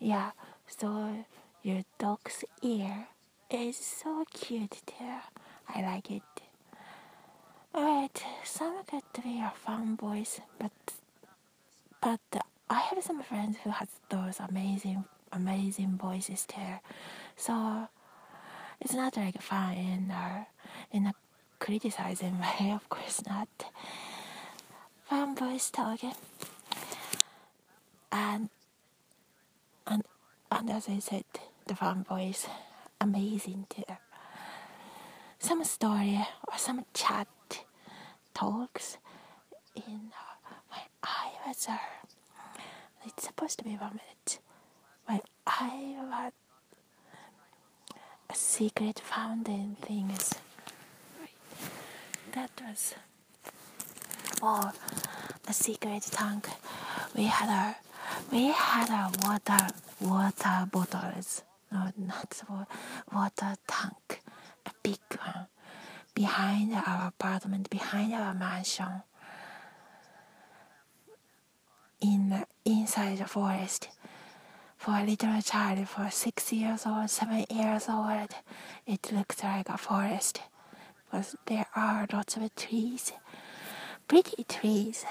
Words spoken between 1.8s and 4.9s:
dog's ear is so cute